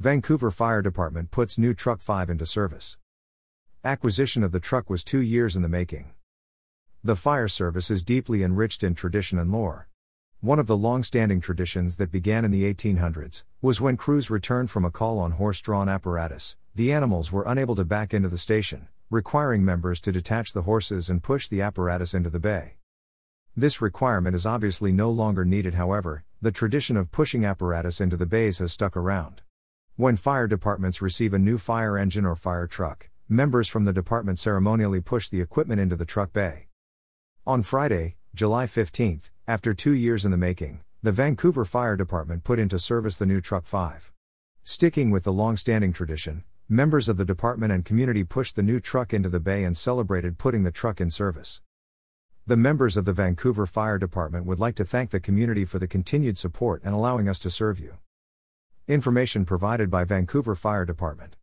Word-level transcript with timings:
Vancouver 0.00 0.52
Fire 0.52 0.80
Department 0.80 1.32
puts 1.32 1.58
new 1.58 1.74
Truck 1.74 2.00
5 2.00 2.30
into 2.30 2.46
service. 2.46 2.96
Acquisition 3.82 4.44
of 4.44 4.52
the 4.52 4.60
truck 4.60 4.88
was 4.88 5.02
two 5.02 5.18
years 5.18 5.56
in 5.56 5.62
the 5.62 5.68
making. 5.68 6.12
The 7.02 7.16
fire 7.16 7.48
service 7.48 7.90
is 7.90 8.04
deeply 8.04 8.44
enriched 8.44 8.84
in 8.84 8.94
tradition 8.94 9.40
and 9.40 9.50
lore. 9.50 9.88
One 10.40 10.60
of 10.60 10.68
the 10.68 10.76
long 10.76 11.02
standing 11.02 11.40
traditions 11.40 11.96
that 11.96 12.12
began 12.12 12.44
in 12.44 12.52
the 12.52 12.72
1800s 12.72 13.42
was 13.60 13.80
when 13.80 13.96
crews 13.96 14.30
returned 14.30 14.70
from 14.70 14.84
a 14.84 14.90
call 14.92 15.18
on 15.18 15.32
horse 15.32 15.60
drawn 15.60 15.88
apparatus, 15.88 16.56
the 16.76 16.92
animals 16.92 17.32
were 17.32 17.42
unable 17.44 17.74
to 17.74 17.84
back 17.84 18.14
into 18.14 18.28
the 18.28 18.38
station, 18.38 18.86
requiring 19.10 19.64
members 19.64 20.00
to 20.02 20.12
detach 20.12 20.52
the 20.52 20.62
horses 20.62 21.10
and 21.10 21.24
push 21.24 21.48
the 21.48 21.60
apparatus 21.60 22.14
into 22.14 22.30
the 22.30 22.38
bay. 22.38 22.76
This 23.56 23.82
requirement 23.82 24.36
is 24.36 24.46
obviously 24.46 24.92
no 24.92 25.10
longer 25.10 25.44
needed, 25.44 25.74
however, 25.74 26.22
the 26.40 26.52
tradition 26.52 26.96
of 26.96 27.10
pushing 27.10 27.44
apparatus 27.44 28.00
into 28.00 28.16
the 28.16 28.26
bays 28.26 28.60
has 28.60 28.72
stuck 28.72 28.96
around. 28.96 29.42
When 29.98 30.16
fire 30.16 30.46
departments 30.46 31.02
receive 31.02 31.34
a 31.34 31.40
new 31.40 31.58
fire 31.58 31.98
engine 31.98 32.24
or 32.24 32.36
fire 32.36 32.68
truck, 32.68 33.10
members 33.28 33.66
from 33.66 33.84
the 33.84 33.92
department 33.92 34.38
ceremonially 34.38 35.00
push 35.00 35.28
the 35.28 35.40
equipment 35.40 35.80
into 35.80 35.96
the 35.96 36.04
truck 36.04 36.32
bay. 36.32 36.68
On 37.44 37.64
Friday, 37.64 38.14
July 38.32 38.68
15, 38.68 39.22
after 39.48 39.74
two 39.74 39.90
years 39.90 40.24
in 40.24 40.30
the 40.30 40.36
making, 40.36 40.82
the 41.02 41.10
Vancouver 41.10 41.64
Fire 41.64 41.96
Department 41.96 42.44
put 42.44 42.60
into 42.60 42.78
service 42.78 43.18
the 43.18 43.26
new 43.26 43.40
Truck 43.40 43.66
5. 43.66 44.12
Sticking 44.62 45.10
with 45.10 45.24
the 45.24 45.32
long 45.32 45.56
standing 45.56 45.92
tradition, 45.92 46.44
members 46.68 47.08
of 47.08 47.16
the 47.16 47.24
department 47.24 47.72
and 47.72 47.84
community 47.84 48.22
pushed 48.22 48.54
the 48.54 48.62
new 48.62 48.78
truck 48.78 49.12
into 49.12 49.28
the 49.28 49.40
bay 49.40 49.64
and 49.64 49.76
celebrated 49.76 50.38
putting 50.38 50.62
the 50.62 50.70
truck 50.70 51.00
in 51.00 51.10
service. 51.10 51.60
The 52.46 52.56
members 52.56 52.96
of 52.96 53.04
the 53.04 53.12
Vancouver 53.12 53.66
Fire 53.66 53.98
Department 53.98 54.46
would 54.46 54.60
like 54.60 54.76
to 54.76 54.84
thank 54.84 55.10
the 55.10 55.18
community 55.18 55.64
for 55.64 55.80
the 55.80 55.88
continued 55.88 56.38
support 56.38 56.82
and 56.84 56.94
allowing 56.94 57.28
us 57.28 57.40
to 57.40 57.50
serve 57.50 57.80
you. 57.80 57.98
Information 58.88 59.44
provided 59.44 59.90
by 59.90 60.04
Vancouver 60.04 60.54
Fire 60.54 60.86
Department. 60.86 61.36